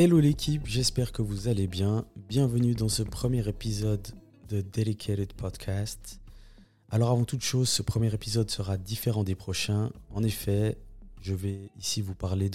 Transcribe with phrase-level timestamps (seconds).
[0.00, 2.06] Hello l'équipe, j'espère que vous allez bien.
[2.14, 4.06] Bienvenue dans ce premier épisode
[4.48, 6.20] de Dedicated Podcast.
[6.88, 9.90] Alors avant toute chose, ce premier épisode sera différent des prochains.
[10.10, 10.78] En effet,
[11.20, 12.48] je vais ici vous parler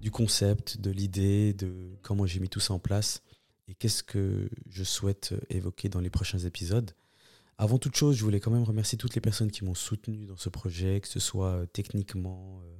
[0.00, 3.22] du concept, de l'idée, de comment j'ai mis tout ça en place
[3.68, 6.92] et qu'est-ce que je souhaite évoquer dans les prochains épisodes.
[7.58, 10.38] Avant toute chose, je voulais quand même remercier toutes les personnes qui m'ont soutenu dans
[10.38, 12.71] ce projet, que ce soit euh, techniquement, euh,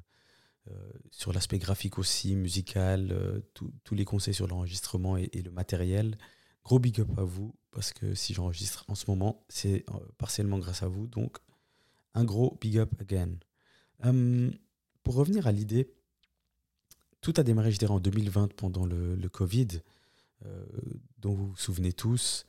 [1.11, 6.17] sur l'aspect graphique aussi, musical, tous les conseils sur l'enregistrement et, le matériel.
[6.65, 9.85] Gros big up à vous, parce que si j'enregistre en ce moment, c'est
[10.19, 11.07] partiellement grâce à vous.
[11.09, 11.39] Donc,
[12.15, 13.35] un gros big up again.
[15.03, 15.93] Pour revenir à l'idée,
[17.21, 19.81] tout a démarré, je dirais, en 2020 pendant le, Covid,
[21.19, 22.47] dont vous vous souvenez tous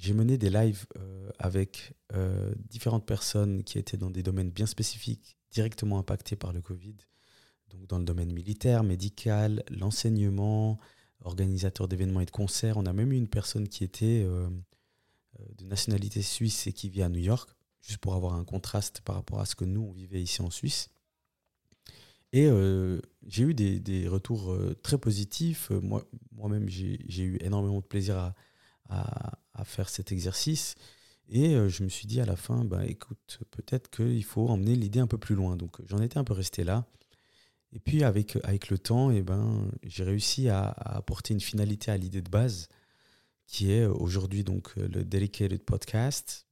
[0.00, 4.66] j'ai mené des lives euh, avec euh, différentes personnes qui étaient dans des domaines bien
[4.66, 6.96] spécifiques, directement impactés par le Covid.
[7.70, 10.78] Donc dans le domaine militaire, médical, l'enseignement,
[11.22, 12.76] organisateur d'événements et de concerts.
[12.76, 14.48] On a même eu une personne qui était euh,
[15.58, 19.16] de nationalité suisse et qui vit à New York, juste pour avoir un contraste par
[19.16, 20.90] rapport à ce que nous, on vivait ici en Suisse.
[22.32, 22.48] Et
[23.26, 25.70] j'ai eu des, des retours très positifs.
[25.70, 28.34] Moi, moi-même, j'ai eu énormément de plaisir à,
[28.90, 30.74] à, faire cet exercice.
[31.28, 34.74] Et euh, je me suis dit à la fin, bah, écoute, peut-être qu'il faut emmener
[34.74, 35.56] l'idée un peu plus loin.
[35.56, 36.86] Donc j'en étais un peu resté là.
[37.72, 41.96] Et puis avec, avec le temps, eh ben, j'ai réussi à, apporter une finalité à
[41.96, 42.68] l'idée de base,
[43.46, 46.46] qui est aujourd'hui donc le Dedicated Podcast.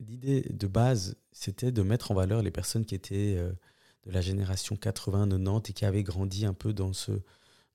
[0.00, 3.52] L'idée de base, c'était de mettre en valeur les personnes qui étaient euh,
[4.04, 7.12] de la génération 80-90 et qui avaient grandi un peu dans ce,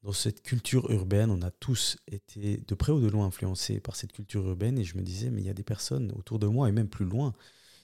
[0.04, 3.96] dans cette culture urbaine, on a tous été de près ou de loin influencés par
[3.96, 6.48] cette culture urbaine et je me disais, mais il y a des personnes autour de
[6.48, 7.34] moi et même plus loin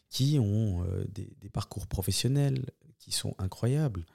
[0.10, 2.66] qui ont euh, des, parcours professionnels
[2.98, 4.06] qui sont incroyables,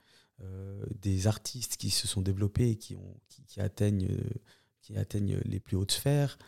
[1.00, 6.38] des artistes qui se sont développés, ont, qui, atteignent, euh, atteignent les plus hautes sphères.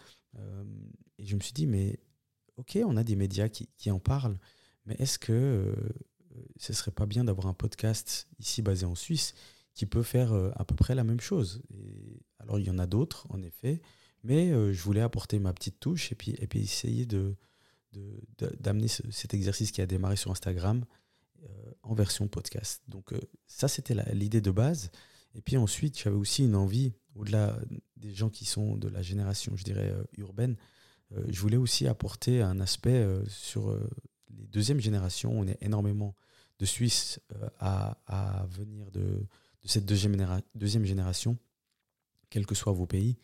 [1.19, 1.99] et je me suis dit, mais
[2.57, 4.39] ok, on a des médias qui, en parlent,
[4.85, 5.75] mais est-ce que
[6.59, 9.35] ce serait pas bien d'avoir un podcast ici basé en Suisse
[9.75, 11.63] qui peut faire euh, à peu près la même chose?
[11.71, 13.81] Et alors, il y en a d'autres, en effet,
[14.23, 17.07] mais euh, je voulais apporter ma petite touche et puis, et essayer
[18.61, 21.06] d'amener cet exercice qui a démarré sur Instagram euh,
[21.83, 22.83] en version podcast.
[22.89, 23.12] Donc,
[23.47, 24.91] ça, c'était l'idée de base.
[25.34, 27.59] Et puis ensuite, j'avais aussi une envie, au-delà
[27.97, 30.57] des gens qui sont de la génération, je dirais, urbaine,
[31.29, 33.79] je voulais aussi apporter un aspect sur
[34.31, 35.39] les deuxièmes générations.
[35.39, 36.15] On est énormément
[36.59, 37.21] de Suisses
[37.59, 39.27] à, à venir de,
[39.67, 40.17] cette deuxième,
[40.55, 41.37] deuxième génération,
[42.31, 43.17] quels que soient vos pays.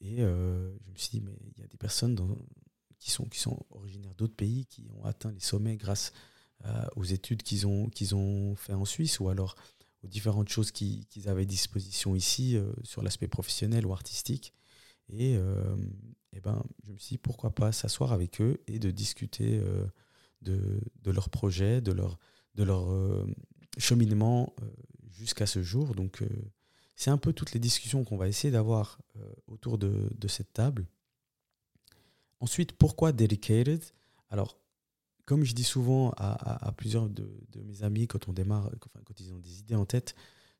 [0.00, 2.18] Et euh, je me suis dit, mais il y a des personnes
[2.98, 6.33] qui, sont, qui sont originaires d'autres pays qui ont atteint les sommets grâce euh,
[6.96, 9.54] aux études qu'ils ont, qu'ils ont fait en Suisse ou alors
[10.02, 14.54] aux différentes choses qu'ils avaient à disposition ici euh, sur l'aspect professionnel ou artistique.
[15.10, 15.34] Et,
[16.32, 19.60] et, ben, je me suis dit, pourquoi pas s'asseoir avec eux et de discuter
[20.40, 22.18] de, de leurs projets, de leur,
[22.54, 22.88] de leur
[23.76, 24.54] cheminement
[25.14, 25.94] jusqu'à ce jour.
[25.94, 26.28] Donc, euh,
[26.96, 30.86] c'est un peu toutes les discussions qu'on va essayer d'avoir euh, autour de, cette table.
[32.40, 33.82] Ensuite, pourquoi dedicated?
[34.30, 34.58] Alors,
[35.24, 37.26] comme je dis souvent à, plusieurs de,
[37.64, 38.70] mes amis quand on démarre,
[39.04, 40.14] quand ils ont des idées en tête,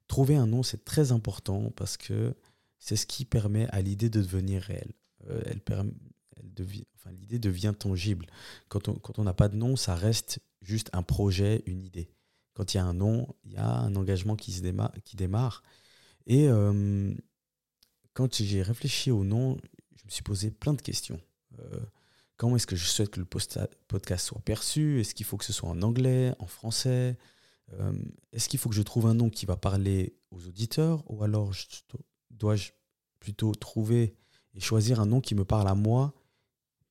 [0.08, 2.34] trouver un nom, c'est très important parce que
[2.78, 4.92] c'est ce qui permet à l'idée de devenir réelle.
[5.28, 8.26] Euh, elle enfin, l'idée devient tangible.
[8.68, 8.88] Quand
[9.18, 12.08] on n'a pas de nom, ça reste juste un projet, une idée
[12.54, 15.62] quand il y a un nom, il y a un engagement qui, se démarre.
[16.26, 17.12] Et euh,
[18.14, 19.58] quand j'ai réfléchi au nom,
[19.96, 21.20] je me suis posé plein de questions.
[21.58, 21.80] Euh,
[22.36, 25.00] comment est-ce que je souhaite que le podcast soit perçu?
[25.00, 27.16] Est-ce qu'il faut que ce soit en anglais, en français?
[27.72, 27.92] Euh,
[28.32, 31.02] Est-ce qu'il faut que je trouve un nom qui va parler aux auditeurs?
[31.10, 31.52] Ou alors
[32.30, 32.72] dois-je
[33.20, 34.16] plutôt trouver
[34.54, 36.14] et choisir un nom qui me parle à moi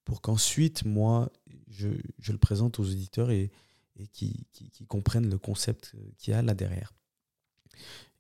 [0.06, 1.32] pour qu'ensuite, moi,
[1.70, 3.52] je, le présente aux auditeurs et,
[3.96, 4.46] et qui,
[4.88, 6.94] comprennent le concept qu'il y a là derrière?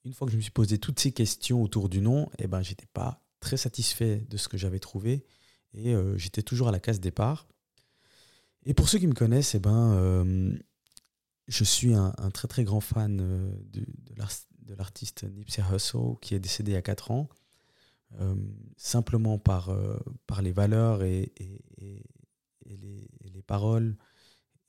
[0.05, 2.61] Une fois que je me suis posé toutes ces questions autour du nom, eh ben,
[2.61, 5.25] j'étais pas très satisfait de ce que j'avais trouvé
[5.73, 7.47] et euh, j'étais toujours à la case départ.
[8.65, 10.57] Et pour ceux qui me connaissent, eh ben, euh,
[11.47, 16.39] je suis un, très très grand fan euh, de, de l'artiste Nipsey Hussle qui est
[16.39, 17.29] décédé il y a 4 ans,
[18.77, 19.75] simplement par,
[20.27, 21.33] par les valeurs et,
[21.77, 22.03] les,
[22.65, 23.97] les, paroles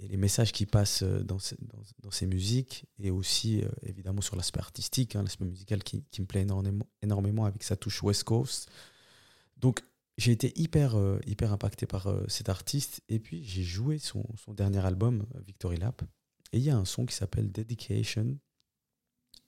[0.00, 1.36] et les messages qui passent dans,
[2.02, 6.26] dans, ces musiques et aussi évidemment sur l'aspect artistique, hein, l'aspect musical qui, qui, me
[6.26, 8.68] plaît énormément, énormément avec sa touche West Coast.
[9.58, 9.82] Donc
[10.16, 14.54] j'ai été hyper, euh, hyper impacté par cet artiste et puis j'ai joué son, son,
[14.54, 16.02] dernier album, Victory Lap.
[16.52, 18.38] Et il y a un son qui s'appelle Dedication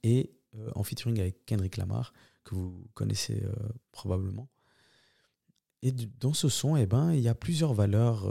[0.03, 0.33] et
[0.75, 3.45] en featuring avec Kendrick Lamar que vous connaissez
[3.93, 4.49] probablement.
[5.83, 8.27] Et dans ce son, eh ben, il y a plusieurs valeurs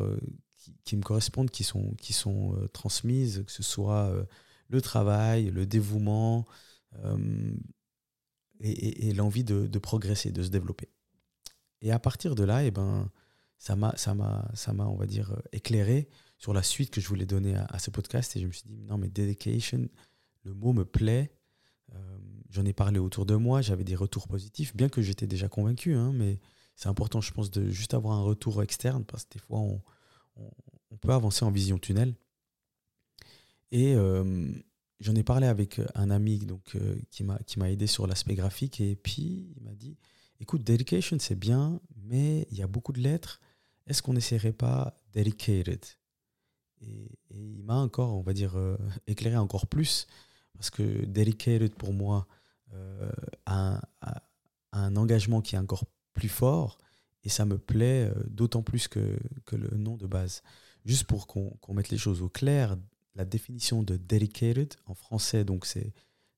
[0.83, 4.11] qui, me correspondent, qui sont, qui sont transmises, que ce soit
[4.67, 6.45] le travail, le dévouement
[8.59, 10.89] et, l'envie de, progresser, de se développer.
[11.81, 13.09] Et à partir de là, eh ben,
[13.57, 17.07] ça m'a, ça m'a, ça m'a, on va dire, éclairé sur la suite que je
[17.07, 18.35] voulais donner à, ce podcast.
[18.35, 19.87] Et je me suis dit, non, mais dedication,
[20.43, 21.31] le mot me plaît.
[21.93, 22.17] Euh,
[22.49, 25.93] j'en ai parlé autour de moi, j'avais des retours positifs, bien que j'étais déjà convaincu,
[25.93, 26.39] hein, mais
[26.75, 29.81] c'est important, je pense, de juste avoir un retour externe, parce que des fois, on,
[30.35, 32.15] on, peut avancer en vision tunnel.
[33.71, 34.51] Et euh,
[34.99, 38.95] j'en ai parlé avec un ami donc, euh, qui m'a aidé sur l'aspect graphique, et
[38.95, 39.97] puis il m'a dit,
[40.45, 43.41] écoute, dedication, c'est bien, mais il y a beaucoup de lettres.
[43.87, 45.83] Est-ce qu'on n'essaierait pas dedicated?
[46.81, 48.77] Et, il m'a encore, on va dire, euh,
[49.07, 50.05] éclairé encore plus,
[50.53, 52.27] parce que dedicated pour moi
[52.75, 53.11] euh,
[53.47, 53.81] a,
[54.71, 56.77] un, engagement qui est encore plus fort,
[57.23, 60.43] et ça me plaît euh, d'autant plus que, que, le nom de base.
[60.85, 62.77] Juste pour qu'on mette les choses au clair,
[63.15, 65.91] la définition de dedicated en français, donc c'est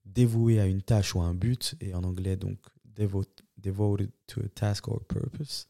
[0.06, 2.57] dévoué à une tâche ou à un but, et en anglais, donc
[2.98, 5.68] devoted to a task or purpose.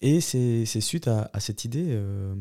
[0.00, 2.34] Et c'est suite à, cette idée euh,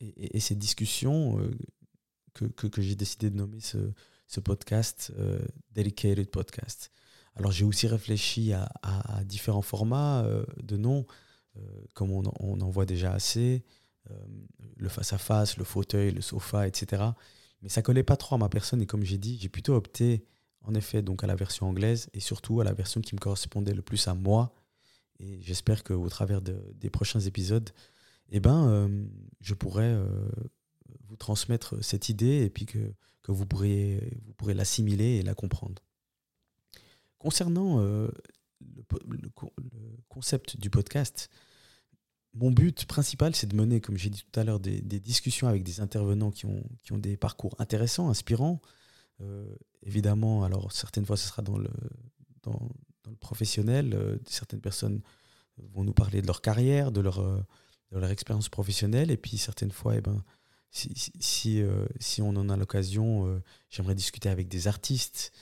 [0.00, 5.38] et, ces discussions euh, que, j'ai décidé de nommer ce, podcast euh,
[5.72, 6.90] Dedicated Podcast.
[7.36, 8.68] Alors j'ai aussi réfléchi à,
[9.24, 10.26] différents formats
[10.60, 11.06] de noms,
[11.94, 12.24] comme on,
[12.60, 13.62] en voit déjà assez,
[14.76, 17.04] le face-à-face, le fauteuil, le sofa, etc.
[17.62, 20.24] Mais ça collait pas trop à ma personne et comme j'ai dit, j'ai plutôt opté
[20.62, 23.74] en effet donc à la version anglaise et surtout à la version qui me correspondait
[23.74, 24.54] le plus à moi.
[25.18, 27.70] Et j'espère qu'au travers des prochains épisodes,
[28.30, 29.06] eh ben, euh,
[29.40, 30.06] je pourrais euh,
[31.08, 32.78] vous transmettre cette idée et puis que,
[33.22, 35.82] que vous pourriez, vous pourrez l'assimiler et la comprendre.
[37.18, 38.08] Concernant euh,
[39.06, 39.28] le,
[40.08, 41.28] concept du podcast,
[42.32, 45.48] mon but principal, c'est de mener, comme j'ai dit tout à l'heure, des, des, discussions
[45.48, 48.60] avec des intervenants qui ont, qui ont des parcours intéressants, inspirants,
[49.82, 51.70] évidemment, alors certaines fois ce sera dans le,
[52.42, 52.68] dans,
[53.08, 55.00] le professionnel, euh, certaines personnes
[55.72, 57.40] vont nous parler de leur carrière, de leur, euh,
[57.92, 60.22] de leur expérience professionnelle, et puis certaines fois, eh ben,
[60.70, 61.64] si, si,
[61.98, 65.32] si, on en a l'occasion, j'aimerais discuter avec des artistes,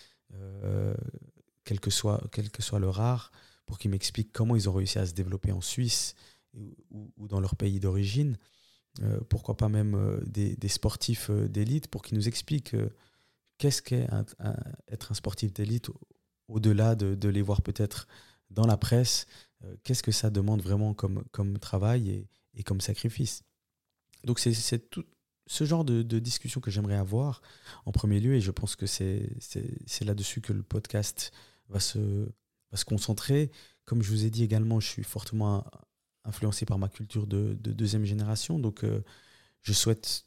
[1.64, 3.30] quel, que soit, quel que soit leur art,
[3.66, 6.14] pour qu'ils m'expliquent comment ils ont réussi à se développer en Suisse
[6.54, 6.74] ou,
[7.18, 8.38] ou dans leur pays d'origine.
[9.28, 12.74] pourquoi pas même des, des sportifs d'élite pour qu'ils nous expliquent
[13.58, 14.08] qu'est-ce qu'est
[14.88, 15.90] être un sportif d'élite
[16.48, 18.08] au-delà de, les voir peut-être
[18.50, 19.26] dans la presse
[19.64, 23.42] euh, Qu'est-ce que ça demande vraiment comme, travail et, comme sacrifice?
[24.24, 25.04] Donc c'est tout
[25.46, 27.42] ce genre de, discussion que j'aimerais avoir
[27.84, 29.30] en premier lieu et je pense que c'est
[30.02, 31.32] là-dessus que le podcast
[31.68, 31.98] va se,
[32.70, 33.50] va se concentrer.
[33.84, 35.64] Comme je vous ai dit également, je suis fortement
[36.24, 39.02] influencé par ma culture de, deuxième génération, donc euh,
[39.62, 40.26] je souhaite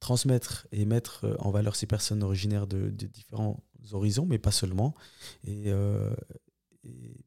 [0.00, 3.62] transmettre et mettre euh, en valeur ces personnes originaires de, différents
[3.92, 4.94] horizons, mais pas seulement.
[5.44, 6.14] Et, euh,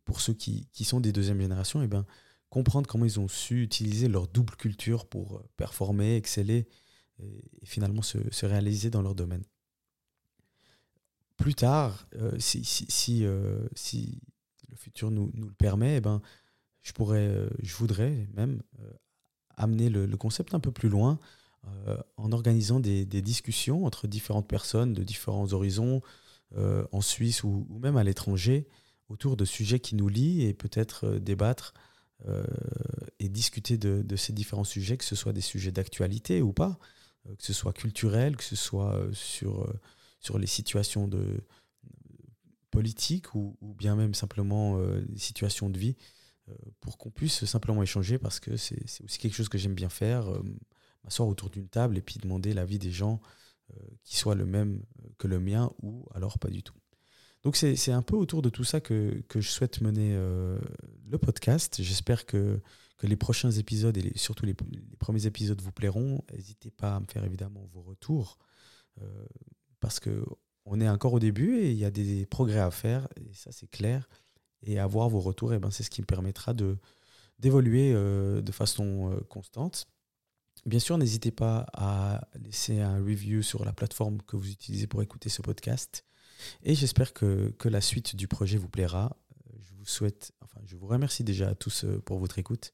[0.06, 2.06] pour ceux qui, qui, sont des deuxième génération, et eh ben,
[2.50, 6.68] comprendre comment ils ont su utiliser leur double culture pour euh, performer, exceller
[7.20, 9.44] et, finalement se, se, réaliser dans leur domaine.
[11.38, 16.22] Plus tard, si, si, si, le futur nous, nous le permet, et eh ben,
[16.84, 18.62] je, pourrais, je voudrais même
[19.58, 21.20] amener le, concept un peu plus loin
[21.68, 26.02] euh, en organisant des, discussions entre différentes personnes de différents horizons,
[26.58, 28.68] euh, en Suisse ou, même à l'étranger,
[29.10, 31.74] autour de sujets qui nous lient et peut-être euh, débattre
[33.18, 36.78] et discuter de, ces différents sujets, que ce soit des sujets d'actualité ou pas,
[37.26, 39.68] que ce soit culturel, que ce soit sur,
[40.20, 41.44] sur les situations de,
[42.70, 45.96] politiques ou, bien même simplement des situations de vie,
[46.80, 50.32] pour qu'on puisse simplement échanger parce que c'est aussi quelque chose que j'aime bien faire
[51.04, 53.22] m'asseoir autour d'une table et puis demander l'avis des gens
[53.72, 56.76] euh, qui soient le même euh, que le mien ou alors pas du tout.
[57.44, 60.60] Donc c'est un peu autour de tout ça que, que je souhaite mener euh,
[61.08, 61.82] le podcast.
[61.82, 62.62] J'espère que,
[62.98, 64.54] que, les prochains épisodes et surtout les,
[65.00, 66.24] premiers épisodes vous plairont.
[66.32, 68.38] N'hésitez pas à me faire évidemment vos retours
[69.80, 70.24] parce que
[70.66, 73.52] on est encore au début et il y a des progrès à faire et ça
[73.52, 74.08] c'est clair.
[74.62, 76.54] Et avoir vos retours, et eh ben, c'est ce qui me permettra
[77.40, 79.88] d'évoluer de façon constante
[80.66, 85.02] Bien sûr, n'hésitez pas à laisser un review sur la plateforme que vous utilisez pour
[85.02, 86.06] écouter ce podcast.
[86.64, 89.18] Et j'espère que, la suite du projet vous plaira.
[89.60, 92.74] Je vous souhaite, enfin, je vous remercie déjà à tous euh, pour votre écoute.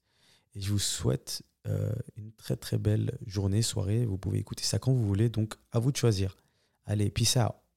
[0.54, 4.04] Et je vous souhaite euh, une très très belle journée, soirée.
[4.04, 5.28] Vous pouvez écouter ça quand vous voulez.
[5.28, 6.36] Donc, à vous de choisir.
[6.84, 7.67] Allez, peace out.